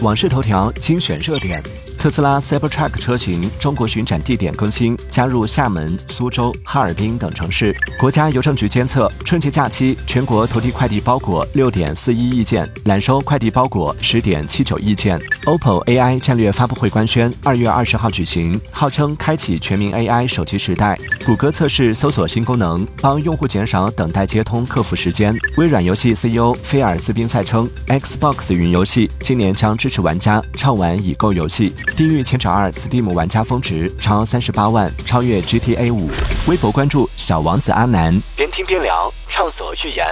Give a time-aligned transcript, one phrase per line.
[0.00, 1.60] 网视头条精选热点：
[1.98, 7.74] 特斯拉 Cybertruck 车型中国巡展地点更新，加入厦门、苏州、哈尔滨等城市。
[7.98, 15.20] 国家邮政局监测，春节假期全国投递快递包裹六点四一亿件，揽收快递包裹十点七九亿件。
[15.44, 20.96] OPPO AI 战略发布会官宣，二月二十号举行，号称开启全民 AI 手机时代。
[21.26, 25.36] 谷歌测试搜索新功能，帮用户减少等待接通客服时间。
[25.56, 31.74] 微软游戏 CEO 菲尔斯宾塞称，Xbox 云游戏今年将支持玩家畅玩已购游戏。
[31.96, 36.08] 《地狱前者二》Steam 玩家峰值超三十八万，超越 GTA 五。
[36.46, 40.06] 微博关注小王子阿南，边听边聊，畅所欲言。